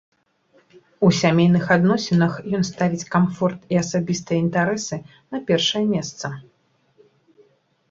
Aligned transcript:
У 1.07 1.09
сямейных 1.17 1.65
адносінах 1.75 2.33
ён 2.61 2.65
ставіць 2.71 3.09
камфорт 3.17 3.59
і 3.77 3.81
асабістыя 3.83 4.39
інтарэсы 4.47 4.95
на 5.31 5.45
першае 5.53 5.85
месца. 5.93 6.35